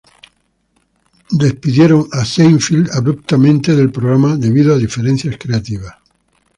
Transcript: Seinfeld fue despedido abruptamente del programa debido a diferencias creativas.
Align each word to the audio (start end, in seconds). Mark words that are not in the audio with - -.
Seinfeld 1.29 2.59
fue 2.59 2.77
despedido 2.79 2.93
abruptamente 2.93 3.75
del 3.75 3.91
programa 3.91 4.35
debido 4.35 4.73
a 4.73 4.79
diferencias 4.79 5.37
creativas. 5.37 5.93